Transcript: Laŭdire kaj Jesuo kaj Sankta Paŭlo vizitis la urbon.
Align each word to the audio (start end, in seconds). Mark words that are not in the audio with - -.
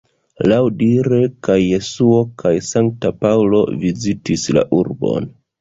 Laŭdire 0.51 1.19
kaj 1.49 1.57
Jesuo 1.59 2.23
kaj 2.43 2.55
Sankta 2.71 3.13
Paŭlo 3.21 3.63
vizitis 3.85 4.51
la 4.61 4.69
urbon. 4.83 5.31